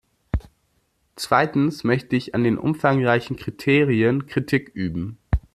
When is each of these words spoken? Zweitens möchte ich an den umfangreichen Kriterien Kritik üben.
Zweitens 1.15 1.83
möchte 1.83 2.15
ich 2.15 2.33
an 2.33 2.43
den 2.43 2.57
umfangreichen 2.57 3.35
Kriterien 3.35 4.25
Kritik 4.25 4.69
üben. 4.73 5.19